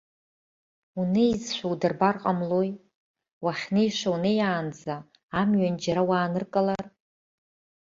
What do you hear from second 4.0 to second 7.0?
унеиаанӡа амҩан џьара уааныркылар?